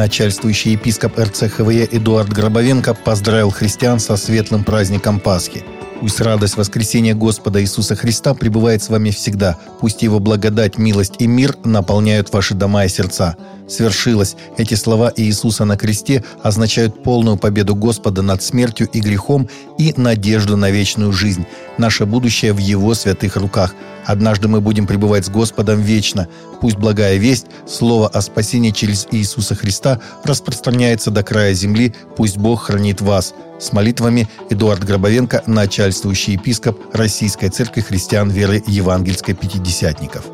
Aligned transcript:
Начальствующий 0.00 0.72
епископ 0.72 1.18
РЦХВЕ 1.18 1.86
Эдуард 1.92 2.30
Гробовенко 2.30 2.94
поздравил 2.94 3.50
христиан 3.50 4.00
со 4.00 4.16
светлым 4.16 4.64
праздником 4.64 5.20
Пасхи. 5.20 5.62
Пусть 6.00 6.22
радость 6.22 6.56
воскресения 6.56 7.14
Господа 7.14 7.60
Иисуса 7.60 7.96
Христа 7.96 8.32
пребывает 8.32 8.82
с 8.82 8.88
вами 8.88 9.10
всегда. 9.10 9.58
Пусть 9.78 10.00
Его 10.00 10.18
благодать, 10.18 10.78
милость 10.78 11.16
и 11.18 11.26
мир 11.26 11.54
наполняют 11.64 12.32
ваши 12.32 12.54
дома 12.54 12.86
и 12.86 12.88
сердца 12.88 13.36
свершилось. 13.70 14.36
Эти 14.56 14.74
слова 14.74 15.12
Иисуса 15.16 15.64
на 15.64 15.76
кресте 15.76 16.24
означают 16.42 17.02
полную 17.02 17.36
победу 17.36 17.74
Господа 17.74 18.22
над 18.22 18.42
смертью 18.42 18.88
и 18.92 19.00
грехом 19.00 19.48
и 19.78 19.94
надежду 19.96 20.56
на 20.56 20.70
вечную 20.70 21.12
жизнь. 21.12 21.46
Наше 21.78 22.04
будущее 22.06 22.52
в 22.52 22.58
Его 22.58 22.94
святых 22.94 23.36
руках. 23.36 23.74
Однажды 24.06 24.48
мы 24.48 24.60
будем 24.60 24.86
пребывать 24.86 25.26
с 25.26 25.30
Господом 25.30 25.80
вечно. 25.82 26.28
Пусть 26.60 26.76
благая 26.76 27.16
весть, 27.16 27.46
слово 27.66 28.08
о 28.08 28.20
спасении 28.20 28.70
через 28.70 29.06
Иисуса 29.10 29.54
Христа 29.54 30.00
распространяется 30.24 31.10
до 31.10 31.22
края 31.22 31.54
земли. 31.54 31.94
Пусть 32.16 32.36
Бог 32.36 32.64
хранит 32.64 33.00
вас. 33.00 33.34
С 33.60 33.72
молитвами 33.72 34.28
Эдуард 34.48 34.84
Гробовенко, 34.84 35.42
начальствующий 35.46 36.32
епископ 36.32 36.78
Российской 36.94 37.50
Церкви 37.50 37.82
Христиан 37.82 38.30
Веры 38.30 38.62
Евангельской 38.66 39.34
Пятидесятников. 39.34 40.24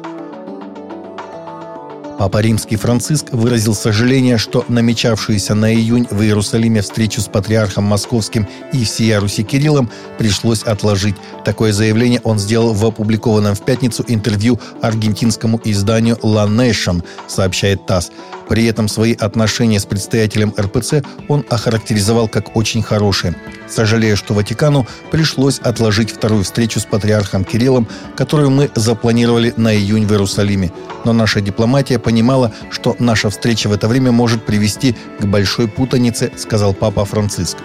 Папа 2.19 2.39
Римский 2.39 2.77
Франциск 2.77 3.27
выразил 3.33 3.75
сожаление, 3.75 4.39
что 4.39 4.65
намечавшуюся 4.69 5.55
на 5.55 5.75
июнь 5.75 6.07
в 6.11 6.23
Иерусалиме 6.23 6.81
встречу 6.81 7.21
с 7.21 7.29
патриархом 7.29 7.85
московским 7.85 8.49
и 8.73 8.85
всея 8.85 9.21
Руси 9.21 9.43
Кириллом 9.43 9.91
пришлось 10.17 10.63
отложить. 10.63 11.15
Такое 11.45 11.73
заявление 11.75 12.23
он 12.25 12.39
сделал 12.39 12.73
в 12.73 12.87
опубликованном 12.87 13.55
в 13.55 13.63
пятницу 13.63 14.03
интервью 14.09 14.59
аргентинскому 14.81 15.61
изданию 15.65 16.17
«La 16.23 16.49
Nation», 16.49 17.05
сообщает 17.29 17.85
ТАСС. 17.87 18.11
При 18.49 18.65
этом 18.67 18.89
свои 18.89 19.15
отношения 19.15 19.81
с 19.81 19.87
предстоятелем 19.87 20.55
РПЦ 20.59 21.03
он 21.29 21.45
охарактеризовал 21.51 22.29
как 22.29 22.57
очень 22.57 22.83
хорошие. 22.83 23.35
Сожалея, 23.69 24.15
что 24.17 24.35
Ватикану 24.35 24.87
пришлось 25.11 25.59
отложить 25.59 26.11
вторую 26.11 26.45
встречу 26.45 26.79
с 26.79 26.85
патриархом 26.85 27.45
Кириллом, 27.45 27.89
которую 28.17 28.51
мы 28.51 28.71
запланировали 28.75 29.53
на 29.57 29.75
июнь 29.75 30.07
в 30.07 30.13
Иерусалиме. 30.13 30.73
Но 31.05 31.13
наша 31.13 31.41
дипломатия 31.41 31.99
понимала, 31.99 32.53
что 32.71 32.95
наша 32.99 33.31
встреча 33.31 33.69
в 33.69 33.73
это 33.73 33.89
время 33.89 34.13
может 34.13 34.45
привести 34.45 34.95
к 35.21 35.25
большой 35.25 35.67
путанице, 35.69 36.33
сказал 36.37 36.75
Папа 36.75 37.05
Франциск. 37.05 37.57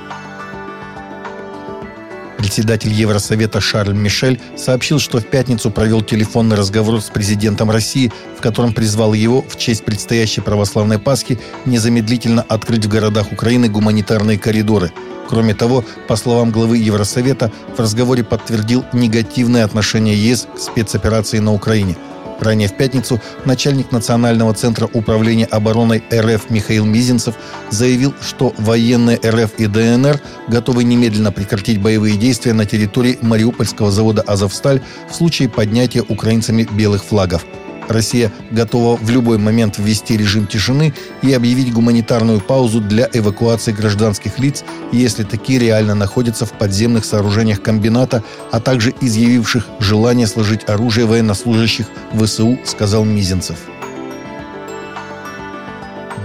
Председатель 2.41 2.91
Евросовета 2.91 3.61
Шарль 3.61 3.93
Мишель 3.93 4.41
сообщил, 4.57 4.97
что 4.97 5.19
в 5.19 5.27
пятницу 5.27 5.69
провел 5.69 6.01
телефонный 6.01 6.55
разговор 6.55 6.99
с 6.99 7.11
президентом 7.11 7.69
России, 7.69 8.11
в 8.35 8.41
котором 8.41 8.73
призвал 8.73 9.13
его 9.13 9.43
в 9.47 9.59
честь 9.59 9.85
предстоящей 9.85 10.41
православной 10.41 10.97
Пасхи 10.97 11.39
незамедлительно 11.65 12.41
открыть 12.41 12.83
в 12.85 12.89
городах 12.89 13.31
Украины 13.31 13.69
гуманитарные 13.69 14.39
коридоры. 14.39 14.91
Кроме 15.29 15.53
того, 15.53 15.85
по 16.07 16.15
словам 16.15 16.49
главы 16.49 16.79
Евросовета, 16.79 17.51
в 17.77 17.79
разговоре 17.79 18.23
подтвердил 18.23 18.85
негативное 18.91 19.63
отношение 19.63 20.15
ЕС 20.15 20.47
к 20.55 20.57
спецоперации 20.57 21.37
на 21.37 21.53
Украине– 21.53 21.95
Ранее 22.41 22.67
в 22.67 22.75
пятницу 22.75 23.21
начальник 23.45 23.91
Национального 23.91 24.53
центра 24.55 24.89
управления 24.91 25.45
обороной 25.45 26.03
РФ 26.11 26.49
Михаил 26.49 26.85
Мизинцев 26.85 27.35
заявил, 27.69 28.15
что 28.19 28.53
военные 28.57 29.19
РФ 29.23 29.53
и 29.59 29.67
ДНР 29.67 30.19
готовы 30.47 30.83
немедленно 30.83 31.31
прекратить 31.31 31.79
боевые 31.79 32.17
действия 32.17 32.53
на 32.53 32.65
территории 32.65 33.19
Мариупольского 33.21 33.91
завода 33.91 34.23
«Азовсталь» 34.23 34.81
в 35.09 35.15
случае 35.15 35.49
поднятия 35.49 36.01
украинцами 36.01 36.67
белых 36.71 37.03
флагов– 37.03 37.45
Россия 37.91 38.31
готова 38.51 38.97
в 38.97 39.09
любой 39.09 39.37
момент 39.37 39.77
ввести 39.77 40.17
режим 40.17 40.47
тишины 40.47 40.93
и 41.21 41.33
объявить 41.33 41.73
гуманитарную 41.73 42.39
паузу 42.41 42.81
для 42.81 43.09
эвакуации 43.13 43.71
гражданских 43.71 44.39
лиц, 44.39 44.63
если 44.91 45.23
такие 45.23 45.59
реально 45.59 45.95
находятся 45.95 46.45
в 46.45 46.53
подземных 46.53 47.05
сооружениях 47.05 47.61
комбината, 47.61 48.23
а 48.51 48.59
также 48.59 48.93
изъявивших 49.01 49.67
желание 49.79 50.27
сложить 50.27 50.67
оружие 50.67 51.05
военнослужащих 51.05 51.87
ВСУ, 52.13 52.59
сказал 52.65 53.05
Мизинцев. 53.05 53.57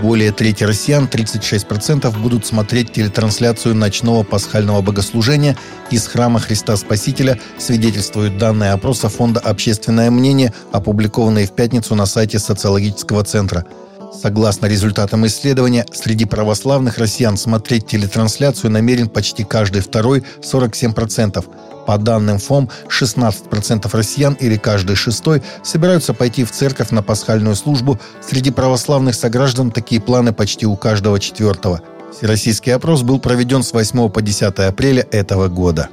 Более 0.03 0.31
трети 0.31 0.65
россиян, 0.65 1.09
36%, 1.11 2.19
будут 2.19 2.45
смотреть 2.45 2.93
телетрансляцию 2.93 3.75
ночного 3.75 4.25
пасхального 4.25 4.83
богослужения 4.83 5.57
из 5.91 6.07
храма 6.07 6.39
Христа 6.39 6.77
Спасителя, 6.77 7.41
свидетельствуют 7.59 8.37
данные 8.37 8.73
опроса 8.73 9.09
Фонда 9.09 9.41
«Общественное 9.41 10.11
мнение», 10.11 10.53
опубликованные 10.73 11.47
в 11.47 11.53
пятницу 11.53 11.95
на 11.95 12.05
сайте 12.05 12.39
социологического 12.39 13.25
центра. 13.25 13.65
Согласно 14.12 14.67
результатам 14.67 15.27
исследования, 15.27 15.87
среди 15.93 16.27
православных 16.27 16.99
россиян 16.99 17.37
смотреть 17.37 17.87
телетрансляцию 17.87 18.71
намерен 18.71 19.09
почти 19.09 19.45
каждый 19.45 19.81
второй– 19.81 20.25
47%. 20.43 21.45
По 21.87 21.99
данным 21.99 22.39
ФОМ, 22.39 22.69
16% 22.89 23.89
россиян 23.93 24.35
или 24.35 24.57
каждый 24.57 24.97
шестой 24.97 25.43
собираются 25.63 26.15
пойти 26.15 26.45
в 26.45 26.51
церковь 26.51 26.91
на 26.91 27.03
пасхальную 27.03 27.55
службу. 27.55 27.99
Среди 28.21 28.51
православных 28.51 29.15
сограждан 29.15 29.71
такие 29.71 30.01
планы 30.01 30.33
почти 30.33 30.67
у 30.67 30.77
каждого 30.77 31.21
четвертого. 31.21 31.81
Всероссийский 32.13 32.75
опрос 32.75 33.03
был 33.03 33.21
проведен 33.21 33.63
с 33.63 33.73
8 33.73 34.09
по 34.09 34.23
10 34.23 34.59
апреля 34.59 35.07
этого 35.11 35.49
года. 35.49 35.89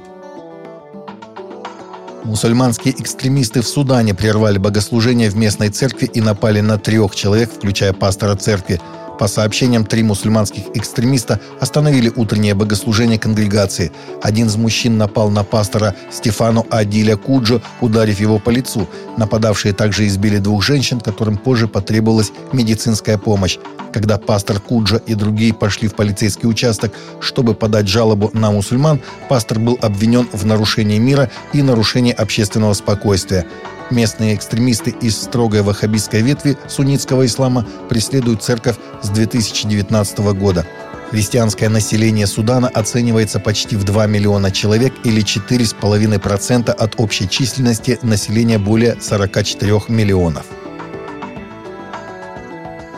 Мусульманские 2.24 2.94
экстремисты 2.98 3.60
в 3.60 3.68
Судане 3.68 4.14
прервали 4.14 4.56
богослужение 4.56 5.28
в 5.28 5.36
местной 5.36 5.68
церкви 5.68 6.06
и 6.06 6.22
напали 6.22 6.60
на 6.60 6.78
трех 6.78 7.14
человек, 7.14 7.52
включая 7.52 7.92
пастора 7.92 8.34
церкви. 8.34 8.80
По 9.18 9.28
сообщениям, 9.28 9.86
три 9.86 10.02
мусульманских 10.02 10.64
экстремиста 10.74 11.40
остановили 11.60 12.12
утреннее 12.14 12.54
богослужение 12.54 13.18
конгрегации. 13.18 13.92
Один 14.22 14.48
из 14.48 14.56
мужчин 14.56 14.98
напал 14.98 15.30
на 15.30 15.44
пастора 15.44 15.94
Стефану 16.10 16.66
Адиля 16.70 17.16
Куджо, 17.16 17.62
ударив 17.80 18.20
его 18.20 18.38
по 18.38 18.50
лицу. 18.50 18.88
Нападавшие 19.16 19.72
также 19.72 20.06
избили 20.06 20.38
двух 20.38 20.62
женщин, 20.62 21.00
которым 21.00 21.36
позже 21.36 21.68
потребовалась 21.68 22.32
медицинская 22.52 23.18
помощь. 23.18 23.58
Когда 23.94 24.18
пастор 24.18 24.58
Куджа 24.58 24.96
и 24.96 25.14
другие 25.14 25.54
пошли 25.54 25.86
в 25.86 25.94
полицейский 25.94 26.48
участок, 26.48 26.92
чтобы 27.20 27.54
подать 27.54 27.86
жалобу 27.86 28.28
на 28.32 28.50
мусульман, 28.50 29.00
пастор 29.28 29.60
был 29.60 29.78
обвинен 29.80 30.28
в 30.32 30.44
нарушении 30.44 30.98
мира 30.98 31.30
и 31.52 31.62
нарушении 31.62 32.12
общественного 32.12 32.72
спокойствия. 32.72 33.46
Местные 33.92 34.34
экстремисты 34.34 34.90
из 34.90 35.16
строгой 35.16 35.62
ваххабистской 35.62 36.22
ветви 36.22 36.58
суннитского 36.66 37.24
ислама 37.24 37.68
преследуют 37.88 38.42
церковь 38.42 38.74
с 39.00 39.10
2019 39.10 40.18
года. 40.34 40.66
Христианское 41.12 41.68
население 41.68 42.26
Судана 42.26 42.66
оценивается 42.66 43.38
почти 43.38 43.76
в 43.76 43.84
2 43.84 44.08
миллиона 44.08 44.50
человек 44.50 44.92
или 45.04 45.22
4,5% 45.22 46.70
от 46.70 46.94
общей 46.98 47.28
численности 47.28 48.00
населения 48.02 48.58
более 48.58 49.00
44 49.00 49.82
миллионов. 49.86 50.46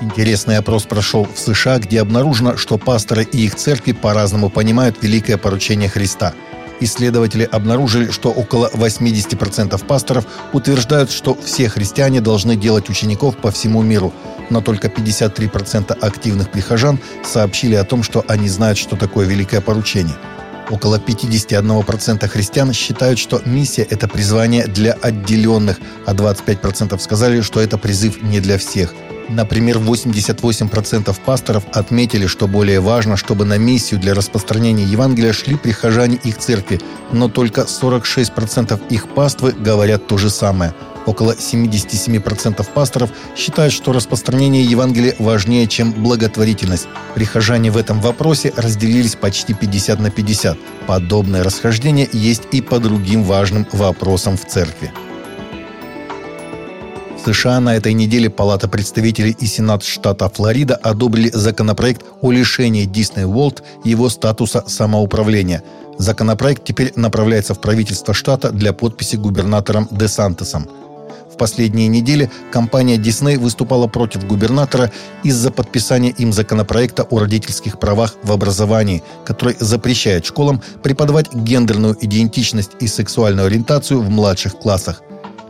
Интересный 0.01 0.59
опрос 0.59 0.85
прошел 0.85 1.25
в 1.25 1.39
США, 1.39 1.79
где 1.79 2.01
обнаружено, 2.01 2.57
что 2.57 2.77
пасторы 2.77 3.25
и 3.25 3.47
их 3.47 3.55
церкви 3.55 3.93
по-разному 3.93 4.51
понимают 4.51 5.03
великое 5.03 5.37
поручение 5.37 5.89
Христа– 5.89 6.35
Исследователи 6.81 7.49
обнаружили, 7.51 8.11
что 8.11 8.31
около 8.31 8.69
80% 8.73 9.85
пасторов 9.87 10.27
утверждают, 10.53 11.11
что 11.11 11.35
все 11.35 11.69
христиане 11.69 12.21
должны 12.21 12.57
делать 12.57 12.91
учеников 12.91 13.37
по 13.37 13.51
всему 13.51 13.83
миру, 13.83 14.13
но 14.51 14.61
только 14.61 14.89
53% 14.89 15.99
активных 15.99 16.51
прихожан 16.51 16.99
сообщили 17.25 17.75
о 17.75 17.85
том, 17.85 18.03
что 18.03 18.25
они 18.29 18.49
знают, 18.49 18.79
что 18.79 18.97
такое 18.97 19.27
великое 19.27 19.61
поручение. 19.61 20.17
Около 20.69 20.99
51% 20.99 22.27
христиан 22.29 22.73
считают, 22.73 23.19
что 23.19 23.41
миссия– 23.45 23.87
это 23.91 24.09
призвание 24.09 24.67
для 24.67 24.93
отделенных, 24.93 25.79
а 26.07 26.13
25% 26.13 26.99
сказали, 26.99 27.41
что 27.41 27.61
это 27.61 27.79
призыв 27.79 28.23
не 28.23 28.41
для 28.41 28.59
всех– 28.59 28.95
Например, 29.29 29.79
88% 29.79 31.15
пасторов 31.25 31.65
отметили, 31.73 32.27
что 32.27 32.47
более 32.47 32.81
важно, 32.81 33.17
чтобы 33.17 33.45
на 33.45 33.59
миссию 33.59 33.99
для 33.99 34.15
распространения 34.15 34.85
Евангелия 34.85 35.33
шли 35.33 35.57
прихожане 35.57 36.17
их 36.23 36.39
церкви, 36.39 36.81
но 37.13 37.29
только 37.29 37.63
46% 37.63 38.81
их 38.89 39.09
паствы 39.09 39.53
говорят 39.53 40.07
то 40.07 40.17
же 40.17 40.31
самое. 40.31 40.75
Около 41.07 41.33
77% 41.33 42.67
пасторов 42.75 43.11
считают, 43.37 43.73
что 43.73 43.93
распространение 43.93 44.65
Евангелия 44.65 45.15
важнее, 45.21 45.69
чем 45.69 45.93
благотворительность. 45.93 46.89
Прихожане 47.15 47.71
в 47.71 47.77
этом 47.77 48.01
вопросе 48.01 48.53
разделились 48.57 49.15
почти 49.15 49.55
50 49.55 50.01
на 50.01 50.11
50. 50.11 50.59
Подобное 50.87 51.45
расхождение 51.45 52.09
есть 52.13 52.43
и 52.51 52.61
по 52.61 52.81
другим 52.81 53.23
важным 53.23 53.67
вопросам 53.73 54.37
в 54.37 54.47
церкви. 54.47 54.93
США 57.27 57.59
на 57.59 57.75
этой 57.75 57.93
неделе 57.93 58.31
Палата 58.31 58.69
представителей 58.69 59.37
и 59.41 59.47
Сенат 59.47 59.83
штата 59.83 60.29
Флорида 60.29 60.77
одобрили 60.77 61.29
законопроект 61.31 62.05
о 62.21 62.31
лишении 62.31 62.87
Disney 62.87 63.25
World 63.25 63.65
его 63.83 64.09
статуса 64.11 64.63
самоуправления. 64.69 65.65
Законопроект 65.99 66.65
теперь 66.65 66.93
направляется 66.95 67.55
в 67.55 67.61
правительство 67.61 68.15
штата 68.15 68.53
для 68.53 68.73
подписи 68.73 69.17
губернатором 69.17 69.89
Де 69.91 70.07
Сантосом. 70.07 70.69
В 71.33 71.37
последние 71.37 71.89
недели 71.89 72.31
компания 72.53 72.97
Disney 72.97 73.39
выступала 73.39 73.89
против 73.89 74.25
губернатора 74.25 74.93
из-за 75.25 75.51
подписания 75.51 76.11
им 76.11 76.33
законопроекта 76.33 77.03
о 77.03 77.19
родительских 77.19 77.81
правах 77.81 78.15
в 78.23 78.31
образовании, 78.31 79.03
который 79.25 79.57
запрещает 79.59 80.25
школам 80.27 80.63
преподавать 80.85 81.35
гендерную 81.35 81.97
идентичность 82.01 82.71
и 82.79 82.87
сексуальную 82.87 83.47
ориентацию 83.47 84.01
в 84.01 84.09
младших 84.11 84.57
классах. 84.57 85.03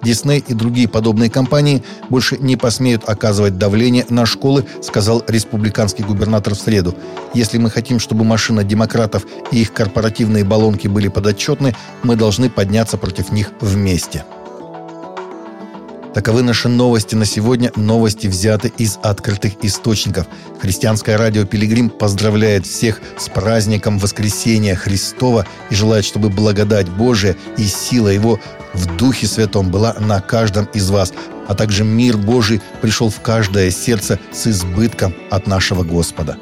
Дисней 0.06 0.42
и 0.46 0.54
другие 0.54 0.88
подобные 0.88 1.28
компании 1.28 1.82
больше 2.08 2.38
не 2.38 2.56
посмеют 2.56 3.02
оказывать 3.06 3.58
давление 3.58 4.06
на 4.08 4.24
школы, 4.24 4.64
сказал 4.80 5.24
республиканский 5.26 6.04
губернатор 6.04 6.54
в 6.54 6.58
среду. 6.58 6.94
Если 7.34 7.58
мы 7.58 7.70
хотим, 7.70 7.98
чтобы 7.98 8.24
машина 8.24 8.62
демократов 8.62 9.26
и 9.50 9.60
их 9.62 9.72
корпоративные 9.72 10.44
баллонки 10.44 10.86
были 10.86 11.08
подотчетны, 11.08 11.74
мы 12.04 12.14
должны 12.14 12.48
подняться 12.48 12.96
против 12.96 13.32
них 13.32 13.50
вместе. 13.60 14.24
Таковы 16.16 16.42
наши 16.42 16.70
новости 16.70 17.14
на 17.14 17.26
сегодня. 17.26 17.70
Новости 17.76 18.26
взяты 18.26 18.72
из 18.78 18.98
открытых 19.02 19.62
источников. 19.62 20.26
Христианское 20.62 21.16
радио 21.16 21.44
«Пилигрим» 21.44 21.90
поздравляет 21.90 22.64
всех 22.64 23.02
с 23.18 23.28
праздником 23.28 23.98
Воскресения 23.98 24.76
Христова 24.76 25.46
и 25.68 25.74
желает, 25.74 26.06
чтобы 26.06 26.30
благодать 26.30 26.88
Божия 26.88 27.36
и 27.58 27.64
сила 27.64 28.08
Его 28.08 28.40
в 28.72 28.96
Духе 28.96 29.26
Святом 29.26 29.70
была 29.70 29.92
на 30.00 30.22
каждом 30.22 30.64
из 30.72 30.88
вас, 30.88 31.12
а 31.48 31.54
также 31.54 31.84
мир 31.84 32.16
Божий 32.16 32.62
пришел 32.80 33.10
в 33.10 33.20
каждое 33.20 33.70
сердце 33.70 34.18
с 34.32 34.46
избытком 34.46 35.14
от 35.30 35.46
нашего 35.46 35.82
Господа. 35.82 36.38